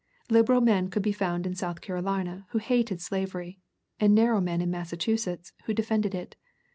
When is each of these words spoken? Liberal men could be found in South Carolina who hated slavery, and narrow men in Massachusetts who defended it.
Liberal 0.31 0.61
men 0.61 0.89
could 0.89 1.03
be 1.03 1.11
found 1.11 1.45
in 1.45 1.53
South 1.53 1.79
Carolina 1.79 2.47
who 2.49 2.57
hated 2.57 2.99
slavery, 2.99 3.59
and 3.99 4.15
narrow 4.15 4.41
men 4.41 4.59
in 4.59 4.71
Massachusetts 4.71 5.53
who 5.65 5.75
defended 5.75 6.15
it. 6.15 6.35